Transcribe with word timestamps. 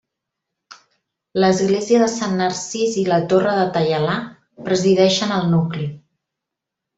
L’església 1.43 1.99
de 2.03 2.07
Sant 2.13 2.33
Narcís 2.39 2.95
i 3.03 3.03
la 3.11 3.19
torre 3.35 3.53
de 3.61 3.67
Taialà 3.77 4.17
presideixen 4.71 5.37
el 5.41 5.47
nucli. 5.55 5.87